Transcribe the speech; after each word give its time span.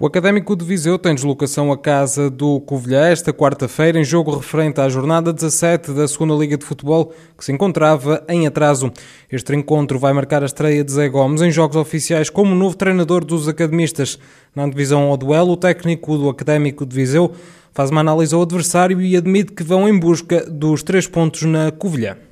O 0.00 0.06
Académico 0.06 0.54
de 0.54 0.64
Viseu 0.64 0.96
tem 0.96 1.12
deslocação 1.12 1.72
à 1.72 1.76
casa 1.76 2.30
do 2.30 2.60
Covilhã 2.60 3.08
esta 3.08 3.32
quarta-feira 3.32 3.98
em 3.98 4.04
jogo 4.04 4.36
referente 4.36 4.80
à 4.80 4.88
jornada 4.88 5.32
17 5.32 5.90
da 5.90 6.06
Segunda 6.06 6.34
Liga 6.34 6.56
de 6.56 6.64
Futebol, 6.64 7.12
que 7.36 7.44
se 7.44 7.50
encontrava 7.50 8.22
em 8.28 8.46
atraso. 8.46 8.92
Este 9.28 9.56
encontro 9.56 9.98
vai 9.98 10.12
marcar 10.12 10.44
a 10.44 10.46
estreia 10.46 10.84
de 10.84 10.92
Zé 10.92 11.08
Gomes 11.08 11.42
em 11.42 11.50
jogos 11.50 11.74
oficiais 11.74 12.30
como 12.30 12.54
novo 12.54 12.76
treinador 12.76 13.24
dos 13.24 13.48
academistas. 13.48 14.20
Na 14.54 14.68
divisão 14.68 15.02
ao 15.02 15.16
duelo, 15.16 15.50
o 15.50 15.56
técnico 15.56 16.16
do 16.16 16.28
Académico 16.28 16.86
de 16.86 16.94
Viseu 16.94 17.32
faz 17.72 17.90
uma 17.90 18.00
análise 18.00 18.32
ao 18.32 18.42
adversário 18.42 19.00
e 19.00 19.16
admite 19.16 19.50
que 19.50 19.64
vão 19.64 19.88
em 19.88 19.98
busca 19.98 20.48
dos 20.48 20.84
três 20.84 21.08
pontos 21.08 21.42
na 21.42 21.72
Covilhã. 21.72 22.27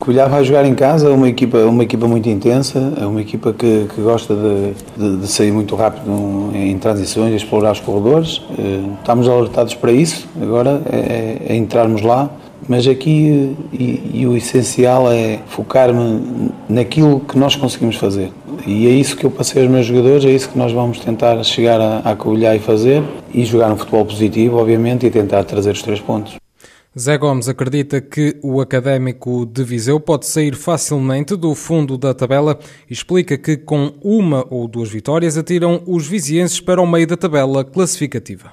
Covilhã 0.00 0.28
vai 0.28 0.42
jogar 0.42 0.64
em 0.64 0.74
casa, 0.74 1.10
é 1.10 1.12
uma 1.12 1.28
equipa, 1.28 1.58
uma 1.58 1.82
equipa 1.82 2.08
muito 2.08 2.26
intensa, 2.26 2.94
é 2.98 3.04
uma 3.04 3.20
equipa 3.20 3.52
que, 3.52 3.86
que 3.94 4.00
gosta 4.00 4.34
de, 4.34 4.72
de, 4.96 5.16
de, 5.18 5.26
sair 5.26 5.52
muito 5.52 5.76
rápido 5.76 6.50
em 6.54 6.78
transições, 6.78 7.34
explorar 7.34 7.72
os 7.72 7.80
corredores. 7.80 8.40
Eh, 8.58 8.80
estamos 8.98 9.28
alertados 9.28 9.74
para 9.74 9.92
isso, 9.92 10.26
agora 10.40 10.80
é, 10.90 10.96
é, 10.96 11.52
é 11.52 11.54
entrarmos 11.54 12.00
lá, 12.00 12.30
mas 12.66 12.88
aqui 12.88 13.54
e, 13.74 14.10
e 14.14 14.26
o 14.26 14.34
essencial 14.34 15.12
é 15.12 15.40
focar-me 15.48 16.50
naquilo 16.66 17.20
que 17.20 17.38
nós 17.38 17.54
conseguimos 17.54 17.96
fazer. 17.96 18.32
E 18.66 18.86
é 18.86 18.90
isso 18.90 19.14
que 19.14 19.26
eu 19.26 19.30
passei 19.30 19.60
aos 19.60 19.70
meus 19.70 19.84
jogadores, 19.84 20.24
é 20.24 20.30
isso 20.30 20.48
que 20.48 20.56
nós 20.56 20.72
vamos 20.72 20.98
tentar 21.00 21.42
chegar 21.44 21.78
a, 21.78 22.00
a 22.06 22.56
e 22.56 22.58
fazer, 22.58 23.02
e 23.34 23.44
jogar 23.44 23.70
um 23.70 23.76
futebol 23.76 24.06
positivo, 24.06 24.56
obviamente, 24.56 25.04
e 25.04 25.10
tentar 25.10 25.44
trazer 25.44 25.72
os 25.72 25.82
três 25.82 26.00
pontos. 26.00 26.39
Zé 27.00 27.16
Gomes 27.16 27.48
acredita 27.48 27.98
que 27.98 28.36
o 28.42 28.60
académico 28.60 29.46
de 29.46 29.64
Viseu 29.64 29.98
pode 29.98 30.26
sair 30.26 30.54
facilmente 30.54 31.34
do 31.34 31.54
fundo 31.54 31.96
da 31.96 32.12
tabela 32.12 32.58
e 32.90 32.92
explica 32.92 33.38
que 33.38 33.56
com 33.56 33.94
uma 34.04 34.44
ou 34.50 34.68
duas 34.68 34.90
vitórias 34.90 35.38
atiram 35.38 35.80
os 35.86 36.06
vizienses 36.06 36.60
para 36.60 36.78
o 36.78 36.86
meio 36.86 37.06
da 37.06 37.16
tabela 37.16 37.64
classificativa. 37.64 38.52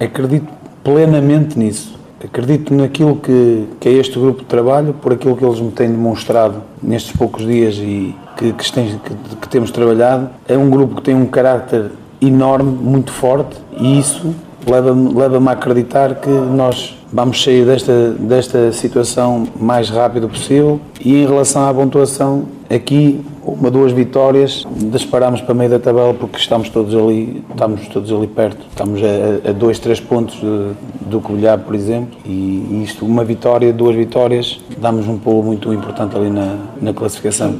Acredito 0.00 0.50
plenamente 0.82 1.58
nisso. 1.58 2.00
Acredito 2.24 2.72
naquilo 2.72 3.16
que, 3.16 3.68
que 3.78 3.90
é 3.90 3.92
este 3.92 4.18
grupo 4.18 4.40
de 4.40 4.46
trabalho, 4.46 4.94
por 4.94 5.12
aquilo 5.12 5.36
que 5.36 5.44
eles 5.44 5.60
me 5.60 5.70
têm 5.70 5.90
demonstrado 5.90 6.62
nestes 6.82 7.14
poucos 7.14 7.46
dias 7.46 7.74
e 7.76 8.14
que, 8.38 8.50
que, 8.54 8.72
que, 8.72 9.36
que 9.42 9.48
temos 9.50 9.70
trabalhado. 9.70 10.30
É 10.48 10.56
um 10.56 10.70
grupo 10.70 10.94
que 10.94 11.02
tem 11.02 11.14
um 11.14 11.26
caráter 11.26 11.90
enorme, 12.18 12.72
muito 12.72 13.12
forte 13.12 13.58
e 13.78 13.98
isso 13.98 14.34
leva-me 14.66 15.12
leva 15.12 15.38
a 15.50 15.52
acreditar 15.52 16.14
que 16.14 16.30
nós 16.30 16.96
vamos 17.14 17.42
sair 17.42 17.64
desta, 17.64 18.10
desta 18.10 18.72
situação 18.72 19.46
mais 19.58 19.88
rápido 19.88 20.28
possível. 20.28 20.80
E 21.00 21.22
em 21.22 21.26
relação 21.26 21.66
à 21.68 21.72
pontuação, 21.72 22.46
aqui 22.68 23.24
uma, 23.44 23.70
duas 23.70 23.92
vitórias, 23.92 24.66
disparamos 24.90 25.40
para 25.40 25.54
meio 25.54 25.70
da 25.70 25.78
tabela 25.78 26.12
porque 26.12 26.38
estamos 26.38 26.68
todos 26.70 26.92
ali, 26.94 27.44
estamos 27.50 27.86
todos 27.88 28.10
ali 28.10 28.26
perto, 28.26 28.66
estamos 28.68 29.00
a, 29.02 29.50
a 29.50 29.52
dois, 29.52 29.78
três 29.78 30.00
pontos 30.00 30.36
do 30.40 31.20
Covilhar, 31.20 31.58
por 31.60 31.74
exemplo, 31.74 32.18
e 32.24 32.82
isto, 32.82 33.06
uma 33.06 33.24
vitória, 33.24 33.72
duas 33.72 33.94
vitórias, 33.94 34.60
damos 34.78 35.06
um 35.06 35.16
pulo 35.16 35.42
muito 35.42 35.72
importante 35.72 36.16
ali 36.16 36.30
na, 36.30 36.56
na 36.80 36.92
classificação. 36.92 37.54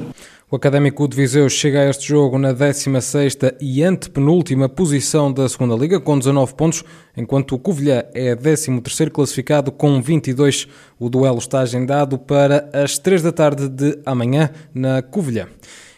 O 0.55 0.57
Académico 0.57 1.09
de 1.09 1.17
Viseu 1.17 1.49
chega 1.49 1.81
a 1.81 1.91
este 1.91 2.07
jogo 2.07 2.39
na 2.39 2.55
16ª 2.55 3.57
e 3.61 3.83
antepenúltima 3.83 4.69
posição 4.69 5.33
da 5.33 5.49
Segunda 5.49 5.75
Liga, 5.75 5.99
com 5.99 6.17
19 6.17 6.55
pontos, 6.55 6.85
enquanto 7.17 7.57
o 7.57 7.59
Covilhã 7.59 8.05
é 8.15 8.37
13º 8.37 9.11
classificado 9.11 9.73
com 9.73 10.01
22. 10.01 10.69
O 10.97 11.09
duelo 11.09 11.39
está 11.39 11.59
agendado 11.59 12.17
para 12.17 12.71
as 12.73 12.99
3 12.99 13.21
da 13.23 13.33
tarde 13.33 13.69
de 13.69 13.99
amanhã 14.07 14.49
na 14.73 15.03
Covilhã. 15.03 15.49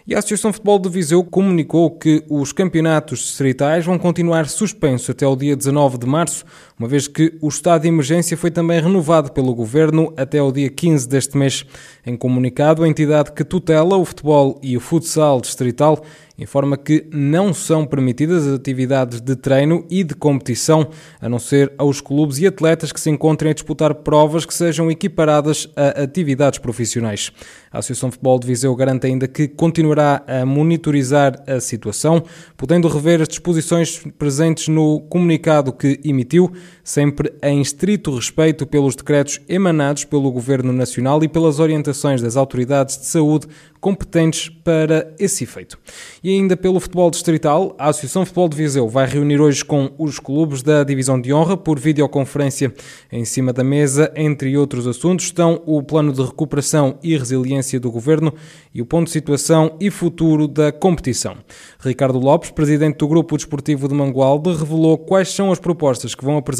E 0.06 0.14
a 0.14 0.20
Associação 0.20 0.53
Futebol 0.54 0.78
de 0.78 0.88
Viseu 0.88 1.22
comunicou 1.22 1.91
que 1.91 2.25
os 2.30 2.50
campeonatos 2.50 3.19
distritais 3.19 3.84
vão 3.84 3.98
continuar 3.98 4.48
suspensos 4.48 5.10
até 5.10 5.26
o 5.26 5.36
dia 5.36 5.54
19 5.54 5.98
de 5.98 6.06
março, 6.06 6.47
uma 6.78 6.87
vez 6.87 7.09
que 7.09 7.32
o 7.41 7.48
estado 7.48 7.82
de 7.82 7.88
emergência 7.88 8.37
foi 8.37 8.50
também 8.50 8.81
renovado 8.81 9.32
pelo 9.32 9.54
governo 9.54 10.12
até 10.16 10.42
o 10.42 10.53
dia 10.53 10.69
15 10.69 11.09
deste 11.09 11.37
mês. 11.37 11.64
Em 12.04 12.16
comunicado, 12.16 12.82
a 12.82 12.88
entidade 12.88 13.32
que 13.32 13.42
tutela 13.44 13.97
o 13.97 14.04
futebol 14.04 14.60
e 14.62 14.76
o 14.76 14.81
futsal 14.81 15.41
distrital 15.41 16.03
informa 16.38 16.76
que 16.76 17.06
não 17.10 17.54
são 17.54 17.86
permitidas 17.86 18.47
as 18.47 18.54
atividades 18.54 19.20
de 19.20 19.34
treino 19.36 19.86
e 19.88 20.04
de 20.04 20.15
competição, 20.15 20.88
a 21.20 21.28
não 21.28 21.38
ser 21.38 21.72
aos 21.78 22.00
clubes 22.00 22.38
e 22.38 22.47
atletas 22.47 22.92
que 22.92 23.00
se 23.00 23.09
encontrem 23.09 23.50
a 23.50 23.54
disputar 23.54 23.94
provas 23.94 24.44
que 24.44 24.53
sejam 24.53 24.91
equiparadas 24.91 25.69
a 25.75 26.03
atividades 26.03 26.59
profissionais. 26.59 27.32
A 27.72 27.78
Associação 27.78 28.10
Futebol 28.10 28.38
de 28.38 28.47
Viseu 28.47 28.75
garante 28.76 29.06
ainda 29.06 29.26
que 29.26 29.48
continuará 29.48 30.22
a 30.26 30.44
monitorizar 30.44 31.42
a 31.47 31.60
situação, 31.60 32.22
podendo 32.56 32.88
rever 32.88 33.22
as 33.22 33.28
disposições 33.28 34.03
presentes 34.19 34.69
no 34.69 35.00
comunicado 35.09 35.72
que 35.72 36.00
emitiu, 36.04 36.53
sempre 36.82 37.32
em 37.43 37.60
estrito 37.60 38.15
respeito 38.15 38.66
pelos 38.66 38.94
decretos 38.94 39.41
emanados 39.49 40.04
pelo 40.04 40.31
Governo 40.31 40.72
Nacional 40.72 41.22
e 41.22 41.28
pelas 41.28 41.59
orientações 41.59 42.22
das 42.22 42.37
autoridades 42.37 42.99
de 42.99 43.06
saúde 43.06 43.47
competentes 43.87 44.49
para 44.49 45.15
esse 45.16 45.44
efeito. 45.44 45.78
E 46.22 46.31
ainda 46.31 46.56
pelo 46.56 46.81
futebol 46.81 47.09
distrital, 47.09 47.75
a 47.78 47.88
Associação 47.88 48.25
Futebol 48.25 48.49
de 48.49 48.56
Viseu 48.56 48.88
vai 48.88 49.06
reunir 49.06 49.41
hoje 49.41 49.65
com 49.65 49.93
os 49.97 50.19
clubes 50.19 50.60
da 50.60 50.82
Divisão 50.82 51.21
de 51.21 51.32
Honra 51.32 51.56
por 51.56 51.78
videoconferência. 51.78 52.75
Em 53.12 53.25
cima 53.25 53.53
da 53.53 53.62
mesa, 53.62 54.12
entre 54.16 54.56
outros 54.56 54.88
assuntos, 54.88 55.27
estão 55.27 55.62
o 55.66 55.83
plano 55.84 56.12
de 56.12 56.21
recuperação 56.21 56.98
e 57.00 57.16
resiliência 57.16 57.78
do 57.78 57.91
governo 57.91 58.34
e 58.75 58.83
o 58.83 58.87
ponto 58.87 59.06
de 59.06 59.12
situação 59.12 59.77
e 59.78 59.88
futuro 59.88 60.48
da 60.48 60.72
competição. 60.72 61.37
Ricardo 61.78 62.19
Lopes, 62.19 62.50
presidente 62.50 62.98
do 62.98 63.06
Grupo 63.06 63.37
Desportivo 63.37 63.87
de 63.88 63.94
Mangualde, 63.94 64.50
revelou 64.50 64.98
quais 64.98 65.28
são 65.28 65.53
as 65.53 65.60
propostas 65.60 66.15
que 66.15 66.25
vão 66.25 66.37
apresentar 66.37 66.55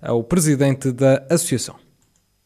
ao 0.00 0.22
presidente 0.22 0.92
da 0.92 1.24
associação. 1.30 1.76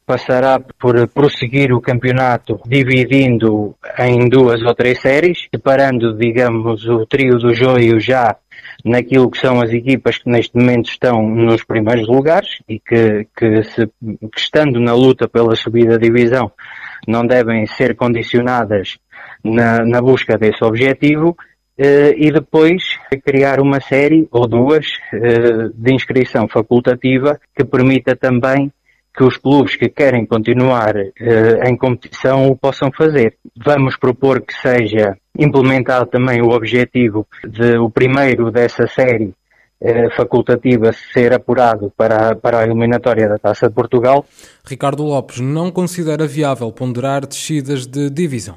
Passará 0.04 0.60
por 0.78 1.08
prosseguir 1.08 1.72
o 1.72 1.80
campeonato 1.80 2.60
dividindo 2.64 3.74
em 3.98 4.28
duas 4.28 4.62
ou 4.62 4.72
três 4.74 5.00
séries, 5.00 5.48
separando, 5.52 6.16
digamos, 6.16 6.86
o 6.86 7.04
trio 7.06 7.38
do 7.38 7.52
joio 7.52 7.98
já 7.98 8.36
naquilo 8.84 9.30
que 9.30 9.38
são 9.38 9.60
as 9.60 9.70
equipas 9.70 10.18
que 10.18 10.30
neste 10.30 10.56
momento 10.56 10.90
estão 10.90 11.28
nos 11.28 11.64
primeiros 11.64 12.06
lugares 12.06 12.60
e 12.68 12.78
que, 12.78 13.26
que, 13.36 13.62
se, 13.64 13.86
que 13.86 14.38
estando 14.38 14.78
na 14.78 14.94
luta 14.94 15.28
pela 15.28 15.56
subida 15.56 15.98
de 15.98 16.08
divisão 16.08 16.52
não 17.06 17.26
devem 17.26 17.66
ser 17.66 17.96
condicionadas 17.96 18.98
na, 19.42 19.84
na 19.84 20.00
busca 20.00 20.38
desse 20.38 20.64
objetivo 20.64 21.36
e 21.78 22.30
depois 22.30 22.82
criar 23.24 23.60
uma 23.60 23.80
série 23.80 24.26
ou 24.30 24.46
duas 24.46 24.86
uh, 25.12 25.70
de 25.74 25.94
inscrição 25.94 26.48
facultativa 26.48 27.38
que 27.54 27.64
permita 27.64 28.16
também 28.16 28.72
que 29.14 29.24
os 29.24 29.36
clubes 29.36 29.76
que 29.76 29.88
querem 29.88 30.24
continuar 30.26 30.96
uh, 30.96 31.68
em 31.68 31.76
competição 31.76 32.48
o 32.48 32.56
possam 32.56 32.90
fazer. 32.90 33.34
Vamos 33.56 33.96
propor 33.96 34.40
que 34.40 34.54
seja 34.54 35.16
implementado 35.38 36.06
também 36.06 36.40
o 36.40 36.48
objetivo 36.48 37.26
de 37.46 37.76
o 37.76 37.90
primeiro 37.90 38.50
dessa 38.50 38.86
série 38.86 39.34
facultativa 40.16 40.90
ser 41.12 41.34
apurado 41.34 41.92
para, 41.94 42.34
para 42.34 42.60
a 42.60 42.64
eliminatória 42.64 43.28
da 43.28 43.38
Taça 43.38 43.68
de 43.68 43.74
Portugal. 43.74 44.24
Ricardo 44.66 45.02
Lopes 45.02 45.38
não 45.38 45.70
considera 45.70 46.26
viável 46.26 46.72
ponderar 46.72 47.26
descidas 47.26 47.86
de 47.86 48.08
divisão. 48.08 48.56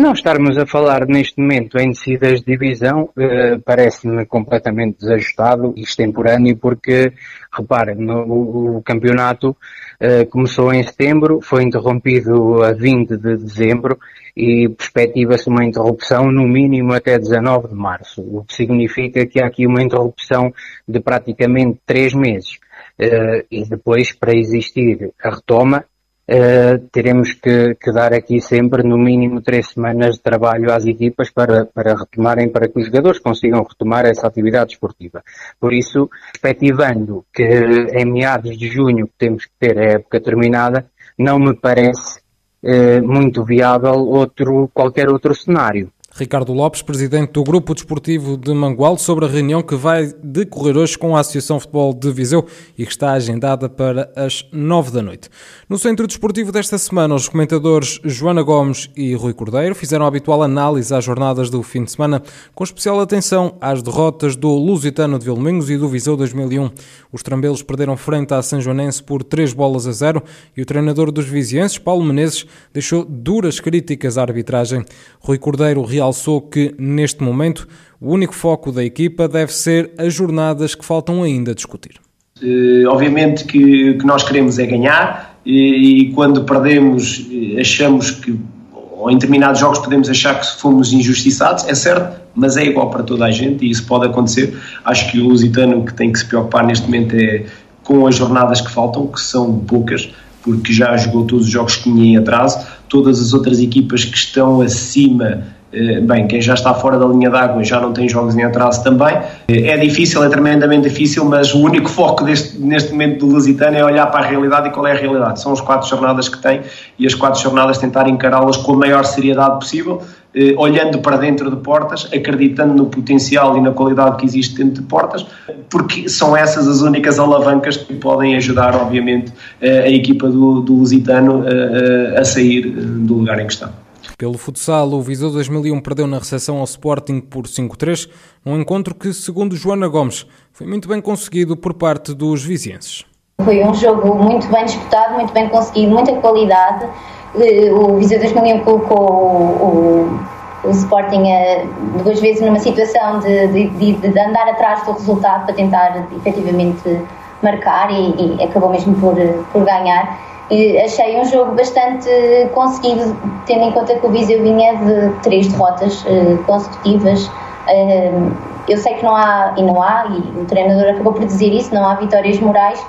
Não 0.00 0.14
estarmos 0.14 0.56
a 0.56 0.64
falar 0.64 1.06
neste 1.06 1.38
momento 1.38 1.78
em 1.78 1.90
descidas 1.90 2.40
de 2.40 2.46
divisão 2.46 3.10
uh, 3.10 3.60
parece-me 3.62 4.24
completamente 4.24 5.00
desajustado 5.00 5.74
e 5.76 5.82
extemporâneo 5.82 6.56
porque, 6.56 7.12
reparem, 7.52 7.96
no, 7.96 8.78
o 8.78 8.82
campeonato 8.82 9.50
uh, 9.50 10.24
começou 10.30 10.72
em 10.72 10.82
setembro, 10.82 11.42
foi 11.42 11.64
interrompido 11.64 12.62
a 12.62 12.72
20 12.72 13.10
de 13.18 13.36
dezembro 13.36 13.98
e 14.34 14.70
perspectiva-se 14.70 15.50
uma 15.50 15.66
interrupção 15.66 16.32
no 16.32 16.48
mínimo 16.48 16.94
até 16.94 17.18
19 17.18 17.68
de 17.68 17.74
março, 17.74 18.22
o 18.22 18.42
que 18.44 18.54
significa 18.54 19.26
que 19.26 19.38
há 19.38 19.48
aqui 19.48 19.66
uma 19.66 19.82
interrupção 19.82 20.50
de 20.88 20.98
praticamente 20.98 21.78
três 21.84 22.14
meses. 22.14 22.54
Uh, 22.98 23.44
e 23.50 23.68
depois, 23.68 24.12
para 24.12 24.34
existir 24.34 25.12
a 25.22 25.34
retoma, 25.34 25.84
Uh, 26.32 26.78
teremos 26.92 27.32
que, 27.32 27.74
que, 27.74 27.90
dar 27.90 28.14
aqui 28.14 28.40
sempre 28.40 28.84
no 28.84 28.96
mínimo 28.96 29.40
três 29.40 29.70
semanas 29.70 30.14
de 30.14 30.22
trabalho 30.22 30.72
às 30.72 30.86
equipas 30.86 31.28
para, 31.28 31.66
para 31.66 31.96
retomarem, 31.96 32.48
para 32.48 32.68
que 32.68 32.78
os 32.78 32.86
jogadores 32.86 33.18
consigam 33.18 33.66
retomar 33.68 34.06
essa 34.06 34.28
atividade 34.28 34.74
esportiva. 34.74 35.24
Por 35.58 35.72
isso, 35.72 36.08
perspectivando 36.40 37.26
que 37.34 37.42
em 37.42 38.04
meados 38.04 38.56
de 38.56 38.68
junho 38.68 39.10
temos 39.18 39.46
que 39.46 39.52
ter 39.58 39.76
a 39.76 39.92
época 39.94 40.20
terminada, 40.20 40.86
não 41.18 41.36
me 41.40 41.52
parece 41.52 42.20
uh, 42.62 43.04
muito 43.04 43.44
viável 43.44 43.94
outro, 43.94 44.70
qualquer 44.72 45.08
outro 45.08 45.34
cenário. 45.34 45.90
Ricardo 46.12 46.52
Lopes, 46.52 46.82
presidente 46.82 47.32
do 47.32 47.44
Grupo 47.44 47.72
Desportivo 47.72 48.36
de 48.36 48.52
Mangual, 48.52 48.98
sobre 48.98 49.24
a 49.24 49.28
reunião 49.28 49.62
que 49.62 49.76
vai 49.76 50.12
decorrer 50.22 50.76
hoje 50.76 50.98
com 50.98 51.16
a 51.16 51.20
Associação 51.20 51.60
Futebol 51.60 51.94
de 51.94 52.10
Viseu 52.10 52.44
e 52.76 52.84
que 52.84 52.90
está 52.90 53.12
agendada 53.12 53.68
para 53.68 54.12
as 54.16 54.44
nove 54.52 54.90
da 54.90 55.00
noite. 55.00 55.30
No 55.68 55.78
Centro 55.78 56.06
Desportivo 56.06 56.50
desta 56.50 56.76
semana, 56.78 57.14
os 57.14 57.28
comentadores 57.28 58.00
Joana 58.04 58.42
Gomes 58.42 58.90
e 58.96 59.14
Rui 59.14 59.32
Cordeiro 59.32 59.74
fizeram 59.74 60.04
a 60.04 60.08
habitual 60.08 60.42
análise 60.42 60.92
às 60.92 61.04
jornadas 61.04 61.48
do 61.48 61.62
fim 61.62 61.84
de 61.84 61.92
semana, 61.92 62.20
com 62.54 62.64
especial 62.64 63.00
atenção 63.00 63.56
às 63.60 63.80
derrotas 63.80 64.34
do 64.34 64.50
Lusitano 64.50 65.18
de 65.18 65.24
Vilmingos 65.24 65.70
e 65.70 65.76
do 65.76 65.88
Viseu 65.88 66.16
2001. 66.16 66.70
Os 67.12 67.22
trambelos 67.22 67.62
perderam 67.62 67.96
frente 67.96 68.34
à 68.34 68.42
São 68.42 68.60
Joanense 68.60 69.02
por 69.02 69.22
três 69.22 69.52
bolas 69.52 69.86
a 69.86 69.92
zero 69.92 70.22
e 70.56 70.60
o 70.60 70.66
treinador 70.66 71.12
dos 71.12 71.26
vizienses, 71.26 71.78
Paulo 71.78 72.04
Menezes, 72.04 72.46
deixou 72.72 73.04
duras 73.04 73.60
críticas 73.60 74.18
à 74.18 74.22
arbitragem. 74.22 74.84
Rui 75.20 75.38
Cordeiro 75.38 75.82
realçou 76.00 76.40
que, 76.40 76.74
neste 76.78 77.22
momento, 77.22 77.68
o 78.00 78.12
único 78.12 78.34
foco 78.34 78.72
da 78.72 78.82
equipa 78.82 79.28
deve 79.28 79.52
ser 79.52 79.90
as 79.98 80.14
jornadas 80.14 80.74
que 80.74 80.84
faltam 80.84 81.22
ainda 81.22 81.54
discutir. 81.54 82.00
Uh, 82.42 82.88
obviamente 82.88 83.44
que 83.44 83.90
o 83.90 83.98
que 83.98 84.06
nós 84.06 84.24
queremos 84.24 84.58
é 84.58 84.64
ganhar 84.64 85.38
e, 85.44 86.00
e, 86.00 86.12
quando 86.12 86.42
perdemos 86.44 87.26
eh, 87.30 87.60
achamos 87.60 88.10
que, 88.10 88.38
ou 88.72 89.10
em 89.10 89.14
determinados 89.14 89.60
jogos 89.60 89.78
podemos 89.78 90.08
achar 90.08 90.40
que 90.40 90.46
fomos 90.58 90.92
injustiçados, 90.92 91.66
é 91.66 91.74
certo, 91.74 92.18
mas 92.34 92.56
é 92.56 92.64
igual 92.64 92.90
para 92.90 93.02
toda 93.02 93.26
a 93.26 93.30
gente 93.30 93.64
e 93.64 93.70
isso 93.70 93.86
pode 93.86 94.06
acontecer. 94.06 94.56
Acho 94.84 95.10
que 95.10 95.18
o 95.18 95.28
Lusitano 95.28 95.84
que 95.84 95.92
tem 95.92 96.12
que 96.12 96.18
se 96.18 96.26
preocupar 96.26 96.64
neste 96.66 96.86
momento 96.86 97.14
é 97.14 97.44
com 97.82 98.06
as 98.06 98.16
jornadas 98.16 98.60
que 98.60 98.70
faltam, 98.70 99.06
que 99.06 99.20
são 99.20 99.58
poucas, 99.58 100.10
porque 100.42 100.72
já 100.72 100.96
jogou 100.96 101.26
todos 101.26 101.46
os 101.46 101.50
jogos 101.50 101.76
que 101.76 101.84
tinha 101.84 102.04
em 102.04 102.16
atraso. 102.16 102.58
Todas 102.90 103.18
as 103.20 103.32
outras 103.32 103.58
equipas 103.60 104.04
que 104.04 104.16
estão 104.16 104.60
acima, 104.60 105.44
eh, 105.72 106.00
bem, 106.00 106.26
quem 106.26 106.40
já 106.42 106.54
está 106.54 106.74
fora 106.74 106.98
da 106.98 107.06
linha 107.06 107.30
d'água 107.30 107.62
já 107.62 107.80
não 107.80 107.92
tem 107.92 108.08
jogos 108.08 108.36
em 108.36 108.42
atraso 108.42 108.82
também. 108.82 109.16
Eh, 109.48 109.68
é 109.68 109.76
difícil, 109.78 110.22
é 110.24 110.28
tremendamente 110.28 110.88
difícil, 110.88 111.24
mas 111.24 111.54
o 111.54 111.60
único 111.60 111.88
foco 111.88 112.24
deste, 112.24 112.58
neste 112.58 112.90
momento 112.90 113.24
do 113.24 113.32
Lusitano 113.32 113.76
é 113.76 113.84
olhar 113.84 114.06
para 114.08 114.26
a 114.26 114.28
realidade 114.28 114.68
e 114.68 114.72
qual 114.72 114.86
é 114.86 114.92
a 114.92 114.96
realidade. 114.96 115.40
São 115.40 115.52
as 115.52 115.60
quatro 115.60 115.88
jornadas 115.88 116.28
que 116.28 116.42
tem 116.42 116.62
e 116.98 117.06
as 117.06 117.14
quatro 117.14 117.40
jornadas 117.40 117.78
tentar 117.78 118.08
encará-las 118.08 118.56
com 118.56 118.72
a 118.72 118.76
maior 118.76 119.04
seriedade 119.04 119.60
possível 119.60 120.02
eh, 120.34 120.54
olhando 120.56 121.00
para 121.00 121.16
dentro 121.16 121.50
de 121.50 121.56
portas, 121.56 122.08
acreditando 122.14 122.74
no 122.74 122.86
potencial 122.86 123.56
e 123.56 123.60
na 123.60 123.72
qualidade 123.72 124.16
que 124.16 124.24
existe 124.24 124.56
dentro 124.56 124.82
de 124.82 124.88
portas, 124.88 125.26
porque 125.68 126.08
são 126.08 126.36
essas 126.36 126.68
as 126.68 126.82
únicas 126.82 127.18
alavancas 127.18 127.76
que 127.76 127.94
podem 127.94 128.36
ajudar, 128.36 128.76
obviamente, 128.76 129.32
eh, 129.60 129.80
a 129.80 129.90
equipa 129.90 130.28
do, 130.28 130.60
do 130.60 130.74
Lusitano 130.74 131.42
a, 131.42 131.50
eh, 131.50 132.20
a 132.20 132.24
sair 132.24 132.62
do 132.70 133.14
lugar 133.14 133.40
em 133.40 133.46
que 133.46 133.54
está. 133.54 133.72
Pelo 134.16 134.36
futsal, 134.38 134.92
o 134.92 135.00
Viseu 135.02 135.30
2001 135.30 135.80
perdeu 135.80 136.06
na 136.06 136.18
recepção 136.18 136.58
ao 136.58 136.64
Sporting 136.64 137.20
por 137.20 137.46
5-3, 137.46 138.08
num 138.44 138.60
encontro 138.60 138.94
que, 138.94 139.12
segundo 139.12 139.56
Joana 139.56 139.88
Gomes, 139.88 140.26
foi 140.52 140.66
muito 140.66 140.88
bem 140.88 141.00
conseguido 141.00 141.56
por 141.56 141.74
parte 141.74 142.14
dos 142.14 142.44
vizienses. 142.44 143.04
Foi 143.42 143.64
um 143.64 143.72
jogo 143.74 144.14
muito 144.14 144.46
bem 144.48 144.64
disputado, 144.66 145.14
muito 145.14 145.32
bem 145.32 145.48
conseguido, 145.48 145.90
muita 145.90 146.12
qualidade 146.16 146.86
o 147.34 147.96
Viseu 147.96 148.18
2001 148.18 148.60
colocou 148.60 148.98
o, 148.98 150.18
o, 150.64 150.68
o 150.68 150.70
Sporting 150.70 151.30
a, 151.30 151.64
duas 152.02 152.20
vezes 152.20 152.42
numa 152.42 152.58
situação 152.58 153.20
de, 153.20 153.46
de, 153.48 153.92
de, 153.92 154.20
andar 154.20 154.48
atrás 154.48 154.84
do 154.84 154.92
resultado 154.92 155.44
para 155.44 155.54
tentar 155.54 156.06
efetivamente 156.16 157.00
marcar 157.42 157.90
e, 157.90 158.36
e 158.36 158.44
acabou 158.44 158.70
mesmo 158.70 158.94
por, 158.96 159.14
por 159.52 159.64
ganhar. 159.64 160.18
E 160.50 160.78
achei 160.80 161.16
um 161.20 161.24
jogo 161.24 161.52
bastante 161.54 162.08
conseguido, 162.52 163.16
tendo 163.46 163.66
em 163.66 163.72
conta 163.72 163.94
que 163.94 164.04
o 164.04 164.10
Viseu 164.10 164.42
vinha 164.42 164.74
de 164.76 165.10
três 165.22 165.46
derrotas 165.46 166.04
uh, 166.04 166.42
consecutivas. 166.44 167.28
Uh, 167.68 168.32
eu 168.68 168.76
sei 168.76 168.94
que 168.94 169.04
não 169.04 169.14
há, 169.14 169.54
e 169.56 169.62
não 169.62 169.80
há, 169.80 170.06
e 170.10 170.40
o 170.40 170.44
treinador 170.46 170.90
acabou 170.90 171.12
por 171.12 171.24
dizer 171.24 171.52
isso, 171.52 171.72
não 171.72 171.86
há 171.86 171.94
vitórias 171.94 172.38
morais, 172.40 172.84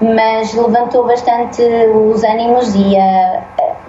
mas 0.00 0.52
levantou 0.54 1.06
bastante 1.06 1.62
os 1.62 2.24
ânimos 2.24 2.74
e 2.74 2.96
a, 2.96 3.42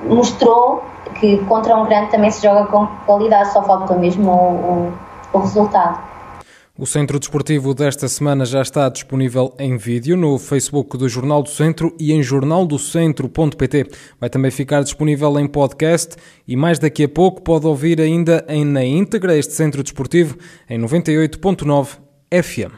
mostrou 0.03 0.83
que 1.19 1.37
contra 1.45 1.75
um 1.75 1.85
grande 1.85 2.11
também 2.11 2.31
se 2.31 2.41
joga 2.41 2.65
com 2.67 2.87
qualidade, 3.05 3.53
só 3.53 3.63
falta 3.63 3.95
mesmo 3.95 4.31
o, 4.31 4.93
o, 5.33 5.37
o 5.37 5.39
resultado. 5.39 6.15
O 6.77 6.85
Centro 6.85 7.17
Desportivo 7.17 7.73
desta 7.73 8.05
semana 8.09 8.45
já 8.45 8.61
está 8.61 8.89
disponível 8.89 9.53
em 9.57 9.77
vídeo 9.77 10.17
no 10.17 10.37
Facebook 10.37 10.97
do 10.97 11.07
Jornal 11.07 11.41
do 11.41 11.47
Centro 11.47 11.95
e 11.97 12.11
em 12.11 12.21
jornaldocentro.pt. 12.21 13.87
Vai 14.19 14.29
também 14.29 14.51
ficar 14.51 14.83
disponível 14.83 15.39
em 15.39 15.47
podcast 15.47 16.17
e 16.45 16.57
mais 16.57 16.77
daqui 16.77 17.05
a 17.05 17.09
pouco 17.09 17.41
pode 17.41 17.65
ouvir 17.65 18.01
ainda 18.01 18.43
em, 18.49 18.65
na 18.65 18.83
íntegra 18.83 19.37
este 19.37 19.53
Centro 19.53 19.81
Desportivo 19.83 20.37
em 20.69 20.77
98.9 20.77 21.97
FM. 22.43 22.75